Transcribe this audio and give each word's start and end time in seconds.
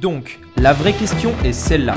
Donc, 0.00 0.38
la 0.56 0.72
vraie 0.72 0.92
question 0.92 1.32
est 1.44 1.52
celle-là. 1.52 1.96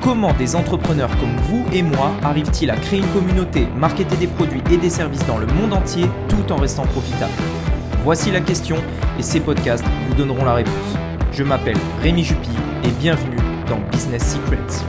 Comment 0.00 0.32
des 0.32 0.56
entrepreneurs 0.56 1.10
comme 1.18 1.36
vous 1.48 1.66
et 1.74 1.82
moi 1.82 2.12
arrivent-ils 2.22 2.70
à 2.70 2.76
créer 2.76 3.00
une 3.00 3.12
communauté, 3.12 3.66
marketer 3.76 4.16
des 4.16 4.26
produits 4.26 4.62
et 4.70 4.78
des 4.78 4.88
services 4.88 5.26
dans 5.26 5.36
le 5.36 5.46
monde 5.46 5.74
entier 5.74 6.06
tout 6.30 6.50
en 6.50 6.56
restant 6.56 6.86
profitables? 6.86 7.32
Voici 8.04 8.30
la 8.30 8.40
question 8.40 8.76
et 9.18 9.22
ces 9.22 9.38
podcasts 9.38 9.84
vous 10.08 10.14
donneront 10.14 10.46
la 10.46 10.54
réponse. 10.54 10.96
Je 11.30 11.42
m'appelle 11.42 11.76
Rémi 12.00 12.24
Jupy 12.24 12.48
et 12.84 12.90
bienvenue 12.90 13.36
dans 13.68 13.80
Business 13.90 14.32
Secrets. 14.32 14.84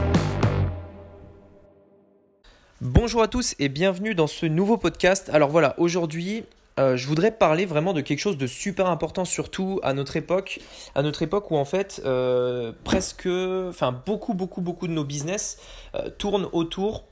Bonjour 2.80 3.22
à 3.22 3.28
tous 3.28 3.54
et 3.58 3.68
bienvenue 3.68 4.14
dans 4.14 4.26
ce 4.26 4.46
nouveau 4.46 4.78
podcast. 4.78 5.28
Alors 5.34 5.50
voilà, 5.50 5.74
aujourd'hui, 5.78 6.44
euh, 6.78 6.96
je 6.96 7.06
voudrais 7.06 7.30
parler 7.30 7.66
vraiment 7.66 7.92
de 7.92 8.00
quelque 8.00 8.18
chose 8.18 8.36
de 8.36 8.46
super 8.46 8.86
important, 8.86 9.24
surtout 9.24 9.78
à 9.82 9.92
notre 9.92 10.16
époque, 10.16 10.60
à 10.94 11.02
notre 11.02 11.22
époque 11.22 11.50
où 11.50 11.56
en 11.56 11.64
fait 11.64 12.02
euh, 12.04 12.72
presque, 12.82 13.28
enfin 13.68 13.92
beaucoup, 14.04 14.34
beaucoup, 14.34 14.60
beaucoup 14.60 14.88
de 14.88 14.92
nos 14.92 15.04
business 15.04 15.58
euh, 15.94 16.10
tournent 16.10 16.48
autour 16.52 17.04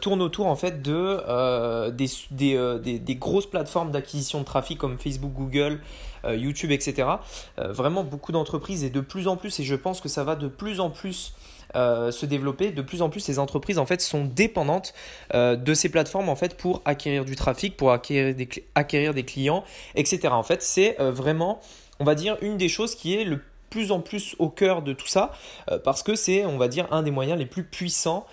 tournent 0.00 0.22
autour 0.22 0.46
en 0.46 0.56
fait 0.56 0.82
de 0.82 1.90
des, 1.90 2.08
des, 2.30 2.98
des, 2.98 3.14
grosses 3.14 3.46
plateformes 3.46 3.90
d'acquisition 3.90 4.40
de 4.40 4.44
trafic 4.44 4.78
comme 4.78 4.98
Facebook, 4.98 5.32
Google, 5.32 5.80
YouTube, 6.26 6.70
etc. 6.70 7.08
vraiment 7.58 8.04
beaucoup 8.04 8.32
d'entreprises 8.32 8.84
et 8.84 8.90
de 8.90 9.00
plus 9.00 9.28
en 9.28 9.36
plus, 9.36 9.60
et 9.60 9.64
je 9.64 9.74
pense 9.74 10.00
que 10.00 10.08
ça 10.08 10.24
va 10.24 10.36
de 10.36 10.48
plus 10.48 10.80
en 10.80 10.90
plus 10.90 11.34
euh, 11.76 12.10
se 12.10 12.24
développer. 12.24 12.70
De 12.70 12.80
plus 12.80 13.02
en 13.02 13.10
plus, 13.10 13.20
ces 13.20 13.38
entreprises 13.38 13.78
en 13.78 13.84
fait 13.84 14.00
sont 14.00 14.24
dépendantes 14.24 14.94
euh, 15.34 15.54
de 15.54 15.74
ces 15.74 15.90
plateformes 15.90 16.30
en 16.30 16.36
fait 16.36 16.56
pour 16.56 16.80
acquérir 16.86 17.26
du 17.26 17.36
trafic, 17.36 17.76
pour 17.76 17.92
acquérir 17.92 18.34
des, 18.34 18.48
acquérir 18.74 19.12
des 19.12 19.24
clients, 19.24 19.64
etc. 19.94 20.28
En 20.30 20.42
fait, 20.42 20.62
c'est 20.62 20.98
euh, 20.98 21.12
vraiment, 21.12 21.60
on 22.00 22.04
va 22.04 22.14
dire, 22.14 22.38
une 22.40 22.56
des 22.56 22.70
choses 22.70 22.94
qui 22.94 23.14
est 23.14 23.24
le 23.24 23.42
plus 23.70 23.92
en 23.92 24.00
plus 24.00 24.34
au 24.38 24.48
cœur 24.48 24.82
de 24.82 24.92
tout 24.92 25.06
ça 25.06 25.32
parce 25.84 26.02
que 26.02 26.14
c'est, 26.14 26.44
on 26.46 26.56
va 26.56 26.68
dire, 26.68 26.86
un 26.90 27.02
des 27.02 27.10
moyens 27.10 27.38
les 27.38 27.46
plus 27.46 27.64
puissants 27.64 28.26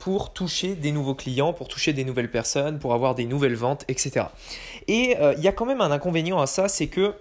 pour 0.00 0.32
toucher 0.32 0.74
des 0.74 0.92
nouveaux 0.92 1.14
clients, 1.14 1.52
pour 1.52 1.68
toucher 1.68 1.92
des 1.92 2.04
nouvelles 2.04 2.30
personnes, 2.30 2.78
pour 2.78 2.94
avoir 2.94 3.14
des 3.14 3.26
nouvelles 3.26 3.54
ventes, 3.54 3.84
etc. 3.88 4.26
Et 4.88 5.16
il 5.36 5.42
y 5.42 5.48
a 5.48 5.52
quand 5.52 5.66
même 5.66 5.80
un 5.80 5.90
inconvénient 5.90 6.40
à 6.40 6.46
ça, 6.46 6.68
c'est 6.68 6.88
que 6.88 7.14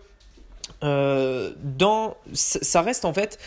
dans, 0.82 2.16
ça 2.34 2.82
reste 2.82 3.06
en 3.06 3.14
fait 3.14 3.38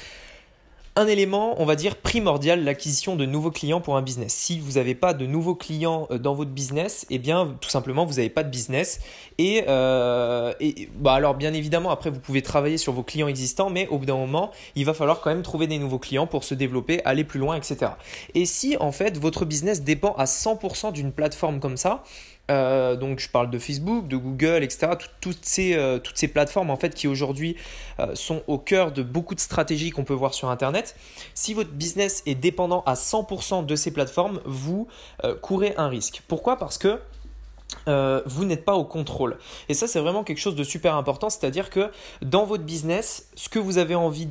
un 0.97 1.07
élément, 1.09 1.61
on 1.61 1.65
va 1.65 1.75
dire, 1.75 1.97
primordial, 1.97 2.63
l'acquisition 2.63 3.17
de 3.17 3.27
nouveaux 3.27 3.51
clients 3.51 3.81
pour 3.81 3.97
un 3.97 4.03
business. 4.03 4.33
Si 4.33 4.61
vous 4.61 4.73
n'avez 4.73 4.95
pas 4.95 5.13
de 5.13 5.27
nouveaux 5.27 5.57
clients 5.57 6.07
euh, 6.11 6.19
dans 6.19 6.35
votre 6.35 6.53
business, 6.53 7.05
eh 7.11 7.19
bien, 7.19 7.57
tout 7.61 7.69
simplement, 7.69 8.05
vous 8.05 8.15
n'avez 8.15 8.31
pas 8.31 8.45
de 8.45 8.51
business. 8.51 9.01
Et, 9.39 9.65
euh, 9.67 10.53
bah 10.95 11.15
alors, 11.15 11.35
bien 11.35 11.53
évidemment, 11.53 11.91
après, 11.91 12.11
vous 12.11 12.21
pouvez 12.21 12.43
travailler 12.43 12.79
sur 12.79 12.93
vos 12.93 13.03
clients 13.03 13.27
existants, 13.27 13.71
mais 13.71 13.89
au 13.89 13.99
bout 13.99 14.07
d'un 14.07 14.17
moment, 14.17 14.53
il 14.77 14.85
va 14.85 14.95
falloir 14.95 15.21
quand 15.21 15.31
même 15.31 15.43
trouver 15.43 15.67
des 15.67 15.79
nouveaux 15.79 15.99
clients 15.99 16.29
pour 16.29 16.45
se 16.45 16.55
développer, 16.55 17.05
aller 17.05 17.25
plus 17.25 17.41
loin, 17.41 17.57
etc. 17.57 17.93
Et 18.35 18.47
si, 18.47 18.77
en 18.79 18.93
fait, 18.93 19.19
votre 19.19 19.45
business 19.45 19.83
dépend 19.83 20.13
à 20.13 20.25
100% 20.27 20.93
d'une 20.93 21.11
plateforme 21.11 21.59
comme 21.59 21.77
ça, 21.77 22.05
euh, 22.51 22.95
donc 22.97 23.21
je 23.21 23.29
parle 23.29 23.51
de 23.51 23.59
Facebook, 23.59 24.07
de 24.07 24.17
Google, 24.17 24.63
etc. 24.63 24.93
toutes, 25.21 25.45
ces, 25.45 25.75
euh, 25.75 25.99
toutes 25.99 26.19
ces 26.19 26.29
plateformes 26.29 26.71
en 26.71 26.77
fait 26.77 26.95
qui 26.95 27.09
aujourd'hui 27.09 27.57
euh, 28.01 28.15
sont 28.15 28.43
au 28.49 28.59
cœur 28.59 28.93
de 28.93 29.03
beaucoup 29.03 29.35
de 29.35 29.41
stratégies 29.41 29.91
qu'on 29.91 30.05
peut 30.05 30.15
voir 30.15 30.35
sur 30.35 30.51
Internet. 30.51 30.95
Si 31.35 31.55
votre 31.55 31.71
business 31.71 32.23
est 32.27 32.35
dépendant 32.35 32.83
à 32.87 32.95
100% 32.95 33.65
de 33.65 33.77
ces 33.77 33.93
plateformes, 33.93 34.41
vous 34.45 34.89
courez 35.41 35.75
un 35.77 35.89
risque. 35.89 36.23
Pourquoi? 36.29 36.57
Parce 36.57 36.79
que 36.79 37.01
euh, 37.89 38.23
vous 38.27 38.45
n'êtes 38.45 38.65
pas 38.65 38.75
au 38.75 38.85
contrôle. 38.85 39.39
Et 39.69 39.75
ça, 39.75 39.87
c'est 39.87 40.01
vraiment 40.01 40.25
quelque 40.25 40.39
chose 40.39 40.55
de 40.55 40.65
super 40.65 40.95
important, 40.97 41.31
c'est-à-dire 41.31 41.71
que 41.71 41.91
dans 42.23 42.45
votre 42.45 42.65
business, 42.65 43.29
ce 43.35 43.49
que 43.49 43.59
vous 43.59 43.79
avez 43.79 43.95
envie, 43.95 44.29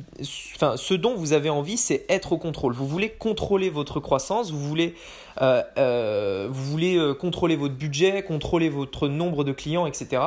enfin, 0.54 0.76
ce 0.76 0.94
dont 0.94 1.14
vous 1.14 1.32
avez 1.32 1.50
envie, 1.50 1.76
c'est 1.76 2.04
être 2.08 2.32
au 2.32 2.38
contrôle. 2.38 2.72
Vous 2.74 2.86
voulez 2.86 3.10
contrôler 3.10 3.70
votre 3.70 4.00
croissance, 4.00 4.50
vous 4.50 4.60
voulez, 4.60 4.94
euh, 5.40 5.62
euh, 5.78 6.48
vous 6.50 6.64
voulez 6.64 7.14
contrôler 7.18 7.56
votre 7.56 7.74
budget, 7.74 8.22
contrôler 8.22 8.68
votre 8.68 9.08
nombre 9.08 9.44
de 9.44 9.52
clients, 9.52 9.86
etc. 9.86 10.22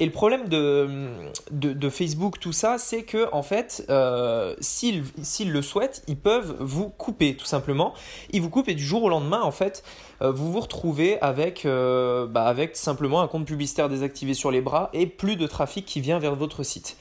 Et 0.00 0.06
le 0.06 0.12
problème 0.12 0.48
de, 0.48 1.08
de, 1.50 1.88
Facebook, 1.88 2.38
tout 2.38 2.52
ça, 2.52 2.78
c'est 2.78 3.02
que 3.02 3.28
en 3.32 3.42
fait, 3.42 3.84
euh, 3.90 4.54
s'ils 4.60 5.02
le 5.50 5.62
souhaitent, 5.62 6.04
ils 6.06 6.16
peuvent 6.16 6.56
vous 6.60 6.88
couper 6.88 7.36
tout 7.36 7.46
simplement. 7.46 7.94
Ils 8.30 8.40
vous 8.40 8.48
coupent 8.48 8.68
et 8.68 8.74
du 8.74 8.84
jour 8.84 9.02
au 9.02 9.08
lendemain, 9.08 9.42
en 9.42 9.50
fait, 9.50 9.82
vous 10.20 10.52
vous 10.52 10.60
retrouvez 10.60 11.20
avec, 11.20 11.64
euh, 11.64 12.26
bah, 12.26 12.44
avec 12.44 12.76
simplement 12.76 13.20
un 13.20 13.28
compte 13.28 13.46
publicitaire 13.46 13.88
désactivé 13.88 14.34
sur 14.34 14.50
les 14.50 14.60
bras 14.60 14.90
et 14.92 15.06
plus 15.06 15.36
de 15.36 15.46
trafic 15.46 15.84
qui 15.86 16.00
vient 16.00 16.18
vers 16.18 16.34
votre 16.34 16.62
site. 16.62 16.96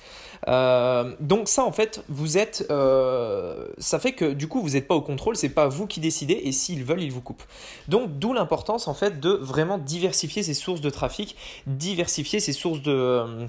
Euh, 0.47 1.15
donc 1.19 1.47
ça 1.47 1.63
en 1.63 1.71
fait, 1.71 2.03
vous 2.09 2.37
êtes, 2.37 2.67
euh, 2.69 3.67
ça 3.79 3.99
fait 3.99 4.11
que 4.11 4.33
du 4.33 4.47
coup 4.47 4.61
vous 4.61 4.71
n'êtes 4.71 4.87
pas 4.87 4.95
au 4.95 5.01
contrôle, 5.01 5.35
c'est 5.35 5.49
pas 5.49 5.67
vous 5.67 5.87
qui 5.87 5.99
décidez 5.99 6.39
et 6.43 6.51
s'ils 6.51 6.83
veulent 6.83 7.01
ils 7.01 7.11
vous 7.11 7.21
coupent. 7.21 7.43
Donc 7.87 8.19
d'où 8.19 8.33
l'importance 8.33 8.87
en 8.87 8.93
fait 8.93 9.19
de 9.19 9.31
vraiment 9.31 9.77
diversifier 9.77 10.43
ses 10.43 10.53
sources 10.53 10.81
de 10.81 10.89
trafic, 10.89 11.35
diversifier 11.65 12.39
ses 12.39 12.53
sources 12.53 12.81
de 12.81 13.47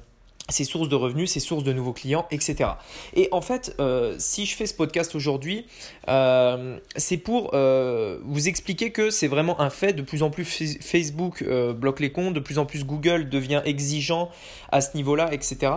ses 0.48 0.64
sources 0.64 0.88
de 0.88 0.94
revenus, 0.94 1.30
ses 1.30 1.40
sources 1.40 1.64
de 1.64 1.72
nouveaux 1.72 1.92
clients, 1.92 2.26
etc. 2.30 2.70
Et 3.14 3.28
en 3.32 3.40
fait, 3.40 3.74
euh, 3.80 4.14
si 4.18 4.46
je 4.46 4.56
fais 4.56 4.66
ce 4.66 4.74
podcast 4.74 5.14
aujourd'hui, 5.14 5.66
euh, 6.08 6.78
c'est 6.96 7.18
pour 7.18 7.50
euh, 7.54 8.18
vous 8.24 8.48
expliquer 8.48 8.90
que 8.90 9.10
c'est 9.10 9.28
vraiment 9.28 9.60
un 9.60 9.70
fait. 9.70 9.92
De 9.92 10.02
plus 10.02 10.22
en 10.22 10.30
plus, 10.30 10.78
Facebook 10.80 11.44
bloque 11.44 12.00
les 12.00 12.12
comptes, 12.12 12.34
de 12.34 12.40
plus 12.40 12.58
en 12.58 12.66
plus, 12.66 12.84
Google 12.84 13.28
devient 13.28 13.62
exigeant 13.64 14.30
à 14.72 14.80
ce 14.80 14.96
niveau-là, 14.96 15.32
etc. 15.32 15.72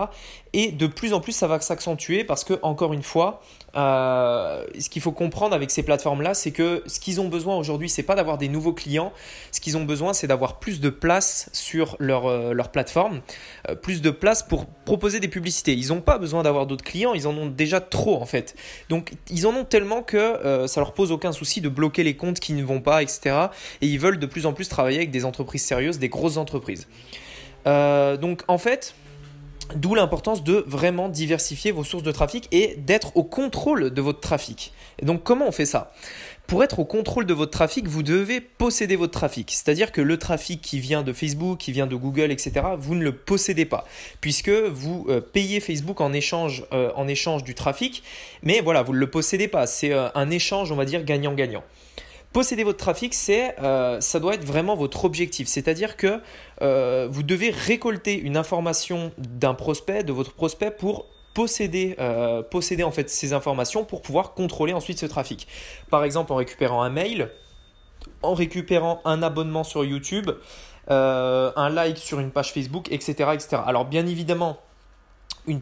Et 0.53 0.71
de 0.71 0.87
plus 0.87 1.13
en 1.13 1.21
plus, 1.21 1.31
ça 1.31 1.47
va 1.47 1.59
s'accentuer 1.61 2.23
parce 2.25 2.43
que, 2.43 2.59
encore 2.61 2.91
une 2.91 3.03
fois, 3.03 3.41
euh, 3.77 4.65
ce 4.77 4.89
qu'il 4.89 5.01
faut 5.01 5.13
comprendre 5.13 5.55
avec 5.55 5.71
ces 5.71 5.81
plateformes-là, 5.81 6.33
c'est 6.33 6.51
que 6.51 6.83
ce 6.87 6.99
qu'ils 6.99 7.21
ont 7.21 7.29
besoin 7.29 7.55
aujourd'hui, 7.55 7.87
c'est 7.87 8.03
pas 8.03 8.15
d'avoir 8.15 8.37
des 8.37 8.49
nouveaux 8.49 8.73
clients. 8.73 9.13
Ce 9.53 9.61
qu'ils 9.61 9.77
ont 9.77 9.85
besoin, 9.85 10.11
c'est 10.11 10.27
d'avoir 10.27 10.59
plus 10.59 10.81
de 10.81 10.89
place 10.89 11.49
sur 11.53 11.95
leur, 11.99 12.25
euh, 12.25 12.53
leur 12.53 12.69
plateforme, 12.69 13.21
euh, 13.69 13.75
plus 13.75 14.01
de 14.01 14.09
place 14.09 14.43
pour 14.43 14.65
proposer 14.65 15.21
des 15.21 15.29
publicités. 15.29 15.73
Ils 15.73 15.87
n'ont 15.87 16.01
pas 16.01 16.17
besoin 16.17 16.43
d'avoir 16.43 16.65
d'autres 16.65 16.83
clients, 16.83 17.13
ils 17.13 17.27
en 17.27 17.37
ont 17.37 17.47
déjà 17.47 17.79
trop 17.79 18.21
en 18.21 18.25
fait. 18.25 18.55
Donc, 18.89 19.13
ils 19.29 19.47
en 19.47 19.55
ont 19.55 19.63
tellement 19.65 20.01
que 20.03 20.67
ça 20.67 20.81
leur 20.81 20.93
pose 20.93 21.11
aucun 21.11 21.31
souci 21.31 21.61
de 21.61 21.69
bloquer 21.69 22.03
les 22.03 22.15
comptes 22.15 22.39
qui 22.39 22.53
ne 22.53 22.63
vont 22.63 22.81
pas, 22.81 23.01
etc. 23.01 23.47
Et 23.81 23.87
ils 23.87 23.99
veulent 23.99 24.19
de 24.19 24.25
plus 24.25 24.45
en 24.45 24.53
plus 24.53 24.67
travailler 24.67 24.97
avec 24.97 25.11
des 25.11 25.23
entreprises 25.23 25.63
sérieuses, 25.63 25.99
des 25.99 26.09
grosses 26.09 26.37
entreprises. 26.37 26.87
donc, 27.65 28.43
en 28.47 28.57
fait, 28.57 28.95
D'où 29.75 29.95
l'importance 29.95 30.43
de 30.43 30.63
vraiment 30.67 31.09
diversifier 31.09 31.71
vos 31.71 31.83
sources 31.83 32.03
de 32.03 32.11
trafic 32.11 32.47
et 32.51 32.75
d'être 32.77 33.15
au 33.15 33.23
contrôle 33.23 33.91
de 33.91 34.01
votre 34.01 34.19
trafic. 34.19 34.73
Donc 35.01 35.23
comment 35.23 35.47
on 35.47 35.51
fait 35.51 35.65
ça? 35.65 35.91
Pour 36.47 36.65
être 36.65 36.79
au 36.79 36.85
contrôle 36.85 37.25
de 37.25 37.33
votre 37.33 37.51
trafic, 37.51 37.87
vous 37.87 38.03
devez 38.03 38.41
posséder 38.41 38.97
votre 38.97 39.13
trafic. 39.13 39.51
C'est-à-dire 39.51 39.93
que 39.93 40.01
le 40.01 40.17
trafic 40.17 40.61
qui 40.61 40.79
vient 40.79 41.01
de 41.01 41.13
Facebook, 41.13 41.59
qui 41.59 41.71
vient 41.71 41.87
de 41.87 41.95
Google, 41.95 42.29
etc., 42.29 42.51
vous 42.77 42.93
ne 42.93 43.03
le 43.03 43.15
possédez 43.15 43.63
pas, 43.63 43.85
puisque 44.19 44.49
vous 44.49 45.05
euh, 45.07 45.21
payez 45.21 45.61
Facebook 45.61 46.01
en 46.01 46.11
échange, 46.11 46.65
euh, 46.73 46.91
en 46.95 47.07
échange 47.07 47.45
du 47.45 47.55
trafic, 47.55 48.03
mais 48.43 48.59
voilà, 48.59 48.83
vous 48.83 48.91
ne 48.91 48.97
le 48.97 49.09
possédez 49.09 49.47
pas. 49.47 49.65
C'est 49.65 49.93
euh, 49.93 50.09
un 50.13 50.29
échange, 50.29 50.73
on 50.73 50.75
va 50.75 50.83
dire, 50.83 51.05
gagnant-gagnant. 51.05 51.63
Posséder 52.33 52.63
votre 52.63 52.77
trafic, 52.77 53.13
c'est, 53.13 53.59
euh, 53.59 53.99
ça 53.99 54.21
doit 54.21 54.35
être 54.35 54.45
vraiment 54.45 54.77
votre 54.77 55.03
objectif. 55.03 55.49
C'est-à-dire 55.49 55.97
que 55.97 56.21
euh, 56.61 57.07
vous 57.11 57.23
devez 57.23 57.49
récolter 57.49 58.17
une 58.17 58.37
information 58.37 59.11
d'un 59.17 59.53
prospect, 59.53 60.03
de 60.03 60.13
votre 60.13 60.31
prospect, 60.31 60.71
pour 60.71 61.07
posséder, 61.33 61.95
euh, 61.99 62.41
posséder 62.41 62.83
en 62.83 62.91
fait 62.91 63.09
ces 63.09 63.33
informations 63.33 63.83
pour 63.83 64.01
pouvoir 64.01 64.33
contrôler 64.33 64.71
ensuite 64.71 64.97
ce 64.97 65.05
trafic. 65.05 65.45
Par 65.89 66.05
exemple, 66.05 66.31
en 66.31 66.37
récupérant 66.37 66.83
un 66.83 66.89
mail, 66.89 67.31
en 68.21 68.33
récupérant 68.33 69.01
un 69.03 69.23
abonnement 69.23 69.65
sur 69.65 69.83
YouTube, 69.83 70.31
un 70.87 71.69
like 71.69 71.97
sur 71.97 72.19
une 72.19 72.31
page 72.31 72.51
Facebook, 72.53 72.91
etc., 72.91 73.29
etc. 73.33 73.61
Alors 73.65 73.85
bien 73.85 74.05
évidemment, 74.07 74.57
une 75.47 75.61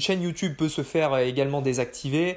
chaîne 0.00 0.22
YouTube 0.22 0.54
peut 0.56 0.68
se 0.68 0.82
faire 0.82 1.16
également 1.18 1.62
désactiver 1.62 2.36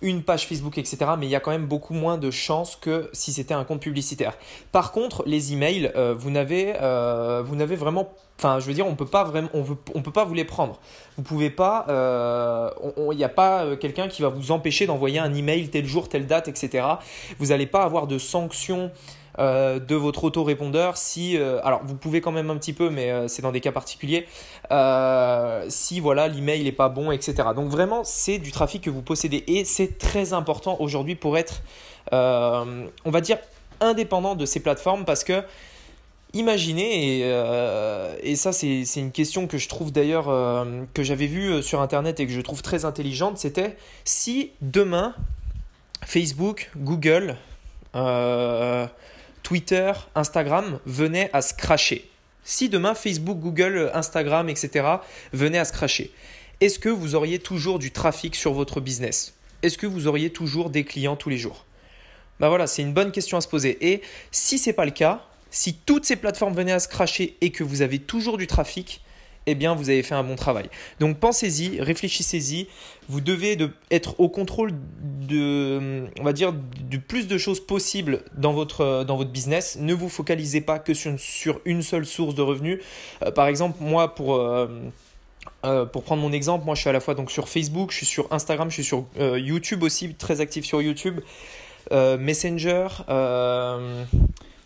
une 0.00 0.22
page 0.22 0.46
Facebook, 0.46 0.78
etc. 0.78 0.98
Mais 1.18 1.26
il 1.26 1.30
y 1.30 1.36
a 1.36 1.40
quand 1.40 1.50
même 1.50 1.66
beaucoup 1.66 1.94
moins 1.94 2.18
de 2.18 2.30
chances 2.30 2.76
que 2.76 3.08
si 3.12 3.32
c'était 3.32 3.54
un 3.54 3.64
compte 3.64 3.80
publicitaire. 3.80 4.34
Par 4.72 4.92
contre, 4.92 5.22
les 5.26 5.52
emails, 5.52 5.90
euh, 5.96 6.14
vous 6.16 6.30
n'avez, 6.30 6.74
euh, 6.80 7.42
vous 7.44 7.56
n'avez 7.56 7.76
vraiment, 7.76 8.12
enfin, 8.38 8.60
je 8.60 8.66
veux 8.66 8.74
dire, 8.74 8.86
on 8.86 8.94
peut 8.94 9.06
pas 9.06 9.24
vraiment, 9.24 9.48
peut 9.48 10.12
pas 10.12 10.24
vous 10.24 10.34
les 10.34 10.44
prendre. 10.44 10.80
Vous 11.16 11.22
pouvez 11.22 11.50
pas, 11.50 11.86
euh, 11.88 12.70
il 13.12 13.16
n'y 13.16 13.24
a 13.24 13.28
pas 13.28 13.76
quelqu'un 13.76 14.08
qui 14.08 14.22
va 14.22 14.28
vous 14.28 14.50
empêcher 14.50 14.86
d'envoyer 14.86 15.18
un 15.18 15.32
email 15.32 15.68
tel 15.70 15.86
jour, 15.86 16.08
telle 16.08 16.26
date, 16.26 16.48
etc. 16.48 16.86
Vous 17.38 17.46
n'allez 17.46 17.66
pas 17.66 17.82
avoir 17.82 18.06
de 18.06 18.18
sanctions. 18.18 18.90
Euh, 19.40 19.80
de 19.80 19.96
votre 19.96 20.22
autorépondeur 20.22 20.96
si 20.96 21.36
euh, 21.36 21.58
alors 21.64 21.80
vous 21.84 21.96
pouvez 21.96 22.20
quand 22.20 22.30
même 22.30 22.50
un 22.50 22.56
petit 22.56 22.72
peu 22.72 22.88
mais 22.88 23.10
euh, 23.10 23.26
c'est 23.26 23.42
dans 23.42 23.50
des 23.50 23.60
cas 23.60 23.72
particuliers 23.72 24.28
si 25.68 25.98
voilà 25.98 26.28
l'email 26.28 26.62
n'est 26.62 26.70
pas 26.70 26.88
bon 26.88 27.10
etc 27.10 27.48
donc 27.56 27.68
vraiment 27.68 28.04
c'est 28.04 28.38
du 28.38 28.52
trafic 28.52 28.82
que 28.82 28.90
vous 28.90 29.02
possédez 29.02 29.42
et 29.48 29.64
c'est 29.64 29.98
très 29.98 30.34
important 30.34 30.76
aujourd'hui 30.78 31.16
pour 31.16 31.36
être 31.36 31.62
on 32.12 33.10
va 33.10 33.20
dire 33.20 33.38
indépendant 33.80 34.36
de 34.36 34.46
ces 34.46 34.60
plateformes 34.60 35.04
parce 35.04 35.24
que 35.24 35.42
imaginez, 36.32 37.22
et, 38.22 38.36
ça 38.36 38.52
c'est 38.52 38.84
une 38.96 39.10
question 39.10 39.48
que 39.48 39.58
je 39.58 39.68
trouve 39.68 39.90
d'ailleurs, 39.90 40.26
que 40.94 41.02
j'avais 41.02 41.26
vue 41.26 41.62
sur 41.62 41.80
Internet 41.80 42.20
et 42.20 42.26
que 42.26 42.32
je 42.32 42.40
trouve 42.40 42.62
très 42.62 42.84
intelligente, 42.84 43.38
c'était 43.38 43.76
si 44.04 44.50
demain 44.60 45.14
Facebook, 46.04 46.70
Google, 46.76 47.36
Twitter, 49.44 49.92
Instagram 50.14 50.80
venaient 50.86 51.28
à 51.34 51.42
se 51.42 51.52
cracher. 51.52 52.10
Si 52.44 52.70
demain 52.70 52.94
Facebook, 52.94 53.38
Google, 53.38 53.90
Instagram, 53.92 54.48
etc. 54.48 54.86
venaient 55.34 55.58
à 55.58 55.66
se 55.66 55.72
cracher, 55.72 56.12
est-ce 56.62 56.78
que 56.78 56.88
vous 56.88 57.14
auriez 57.14 57.38
toujours 57.38 57.78
du 57.78 57.92
trafic 57.92 58.36
sur 58.36 58.54
votre 58.54 58.80
business? 58.80 59.34
Est-ce 59.62 59.76
que 59.76 59.86
vous 59.86 60.06
auriez 60.06 60.30
toujours 60.30 60.70
des 60.70 60.84
clients 60.84 61.14
tous 61.14 61.28
les 61.28 61.36
jours? 61.36 61.66
Ben 62.40 62.48
voilà, 62.48 62.66
c'est 62.66 62.80
une 62.80 62.94
bonne 62.94 63.12
question 63.12 63.36
à 63.36 63.42
se 63.42 63.48
poser. 63.48 63.76
Et 63.86 64.00
si 64.30 64.58
ce 64.58 64.70
n'est 64.70 64.72
pas 64.72 64.86
le 64.86 64.90
cas, 64.90 65.22
si 65.50 65.74
toutes 65.74 66.06
ces 66.06 66.16
plateformes 66.16 66.54
venaient 66.54 66.72
à 66.72 66.80
se 66.80 66.88
cracher 66.88 67.36
et 67.42 67.50
que 67.50 67.62
vous 67.62 67.82
avez 67.82 67.98
toujours 67.98 68.38
du 68.38 68.46
trafic, 68.46 69.02
eh 69.46 69.54
bien 69.54 69.74
vous 69.74 69.90
avez 69.90 70.02
fait 70.02 70.14
un 70.14 70.24
bon 70.24 70.36
travail. 70.36 70.68
Donc 71.00 71.18
pensez-y, 71.18 71.80
réfléchissez-y. 71.80 72.68
Vous 73.08 73.20
devez 73.20 73.58
être 73.90 74.18
au 74.18 74.28
contrôle 74.28 74.72
de, 75.28 76.04
on 76.18 76.24
va 76.24 76.32
dire, 76.32 76.52
du 76.52 77.00
plus 77.00 77.26
de 77.26 77.38
choses 77.38 77.64
possibles 77.64 78.22
dans 78.36 78.52
votre, 78.52 79.04
dans 79.04 79.16
votre 79.16 79.30
business. 79.30 79.76
Ne 79.80 79.94
vous 79.94 80.08
focalisez 80.08 80.60
pas 80.60 80.78
que 80.78 80.94
sur, 80.94 81.60
une 81.64 81.82
seule 81.82 82.06
source 82.06 82.34
de 82.34 82.42
revenus. 82.42 82.80
Euh, 83.22 83.30
par 83.30 83.46
exemple, 83.46 83.78
moi, 83.80 84.14
pour... 84.14 84.36
Euh, 84.36 84.66
euh, 85.64 85.86
pour 85.86 86.04
prendre 86.04 86.20
mon 86.20 86.32
exemple, 86.32 86.66
moi 86.66 86.74
je 86.74 86.80
suis 86.80 86.90
à 86.90 86.92
la 86.92 87.00
fois 87.00 87.14
donc 87.14 87.30
sur 87.30 87.48
Facebook, 87.48 87.90
je 87.90 87.96
suis 87.96 88.06
sur 88.06 88.30
Instagram, 88.30 88.68
je 88.68 88.74
suis 88.74 88.84
sur 88.84 89.06
YouTube 89.18 89.82
aussi, 89.82 90.14
très 90.14 90.42
actif 90.42 90.66
sur 90.66 90.82
YouTube, 90.82 91.20
Messenger, 91.90 92.88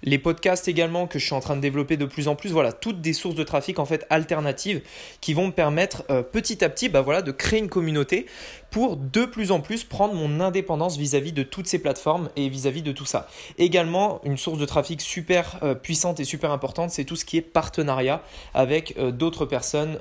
les 0.09 0.19
podcasts 0.19 0.69
également 0.69 1.07
que 1.07 1.19
je 1.19 1.25
suis 1.25 1.35
en 1.35 1.41
train 1.41 1.57
de 1.57 1.61
développer 1.61 1.97
de 1.97 2.05
plus 2.05 2.29
en 2.29 2.35
plus, 2.35 2.51
voilà, 2.51 2.73
toutes 2.73 3.01
des 3.01 3.13
sources 3.13 3.35
de 3.35 3.43
trafic 3.45 3.79
en 3.79 3.85
fait 3.85 4.07
alternatives 4.11 4.83
qui 5.21 5.35
vont 5.35 5.49
me 5.49 5.53
permettre 5.53 6.05
euh, 6.11 6.23
petit 6.23 6.65
à 6.65 6.69
petit 6.69 6.89
bah, 6.89 7.03
de 7.23 7.33
créer 7.33 7.59
une 7.59 7.69
communauté 7.69 8.27
pour 8.71 8.97
de 8.97 9.25
plus 9.25 9.51
en 9.51 9.61
plus 9.61 9.85
prendre 9.85 10.15
mon 10.15 10.41
indépendance 10.41 10.97
vis-à-vis 10.97 11.33
de 11.33 11.43
toutes 11.43 11.67
ces 11.67 11.79
plateformes 11.79 12.29
et 12.37 12.49
vis-à-vis 12.49 12.83
de 12.83 12.93
tout 12.93 13.07
ça. 13.07 13.29
Également, 13.57 14.21
une 14.25 14.37
source 14.37 14.59
de 14.59 14.67
trafic 14.67 15.01
super 15.01 15.59
euh, 15.63 15.75
puissante 15.75 16.21
et 16.21 16.25
super 16.25 16.51
importante, 16.51 16.91
c'est 16.91 17.05
tout 17.05 17.17
ce 17.17 17.25
qui 17.25 17.37
est 17.37 17.43
partenariat 17.43 18.23
avec 18.55 18.95
euh, 18.99 19.11
d'autres 19.11 19.47
personnes, 19.47 19.99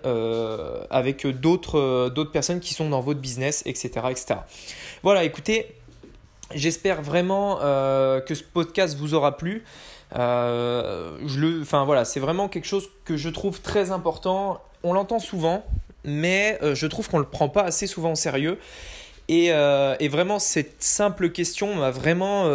avec 0.90 1.26
d'autres 1.28 2.32
personnes 2.32 2.60
qui 2.60 2.74
sont 2.74 2.90
dans 2.90 3.02
votre 3.02 3.20
business, 3.20 3.64
etc. 3.66 3.92
Voilà, 5.04 5.24
écoutez, 5.24 5.68
J'espère 6.56 7.02
vraiment 7.02 7.58
que 7.58 8.34
ce 8.34 8.42
podcast 8.42 8.98
vous 8.98 9.14
aura 9.14 9.36
plu. 9.36 9.66
Euh, 10.16 11.18
je 11.26 11.40
le, 11.40 11.62
enfin 11.62 11.84
voilà, 11.86 12.06
c'est 12.06 12.20
vraiment 12.20 12.48
quelque 12.48 12.66
chose 12.66 12.90
que 13.06 13.18
je 13.18 13.30
trouve 13.30 13.62
très 13.62 13.92
important. 13.92 14.62
On 14.84 14.94
l'entend 14.94 15.20
souvent, 15.20 15.66
mais 16.04 16.58
euh, 16.62 16.76
je 16.76 16.88
trouve 16.88 17.10
qu'on 17.10 17.20
le 17.20 17.26
prend 17.26 17.50
pas 17.50 17.64
assez 17.64 17.88
souvent 17.88 18.14
au 18.14 18.16
sérieux. 18.16 18.60
Et, 19.30 19.48
et 19.48 20.08
vraiment, 20.08 20.40
cette 20.40 20.82
simple 20.82 21.32
question 21.32 21.76
m'a 21.76 21.92
vraiment 21.92 22.46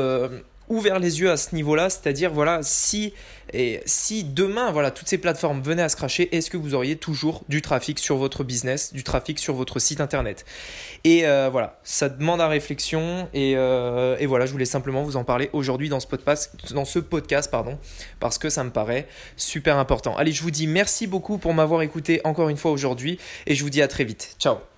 ouvert 0.72 0.98
les 0.98 1.20
yeux 1.20 1.30
à 1.30 1.36
ce 1.36 1.54
niveau-là, 1.54 1.90
c'est-à-dire 1.90 2.32
voilà, 2.32 2.60
si 2.62 3.12
et 3.52 3.80
si 3.84 4.24
demain 4.24 4.72
voilà 4.72 4.90
toutes 4.90 5.08
ces 5.08 5.18
plateformes 5.18 5.60
venaient 5.60 5.82
à 5.82 5.88
se 5.88 5.96
cracher, 5.96 6.34
est-ce 6.34 6.50
que 6.50 6.56
vous 6.56 6.74
auriez 6.74 6.96
toujours 6.96 7.42
du 7.48 7.60
trafic 7.60 7.98
sur 7.98 8.16
votre 8.16 8.44
business, 8.44 8.92
du 8.92 9.04
trafic 9.04 9.38
sur 9.38 9.54
votre 9.54 9.78
site 9.78 10.00
internet? 10.00 10.44
Et 11.04 11.26
euh, 11.26 11.48
voilà, 11.50 11.78
ça 11.84 12.08
demande 12.08 12.40
à 12.40 12.48
réflexion 12.48 13.28
et, 13.34 13.54
euh, 13.56 14.16
et, 14.18 14.26
voilà, 14.26 14.46
je 14.46 14.52
voulais 14.52 14.64
simplement 14.64 15.02
vous 15.02 15.16
en 15.16 15.24
parler 15.24 15.50
aujourd'hui 15.52 15.88
dans 15.88 16.00
ce 16.00 16.06
podcast, 16.06 16.54
dans 16.72 16.86
ce 16.86 16.98
podcast 16.98 17.50
pardon, 17.50 17.78
parce 18.18 18.38
que 18.38 18.48
ça 18.48 18.64
me 18.64 18.70
paraît 18.70 19.06
super 19.36 19.76
important. 19.76 20.16
Allez, 20.16 20.32
je 20.32 20.42
vous 20.42 20.50
dis 20.50 20.66
merci 20.66 21.06
beaucoup 21.06 21.36
pour 21.36 21.52
m'avoir 21.52 21.82
écouté 21.82 22.20
encore 22.24 22.48
une 22.48 22.56
fois 22.56 22.70
aujourd'hui 22.70 23.18
et 23.46 23.54
je 23.54 23.62
vous 23.62 23.70
dis 23.70 23.82
à 23.82 23.88
très 23.88 24.04
vite. 24.04 24.36
Ciao. 24.38 24.71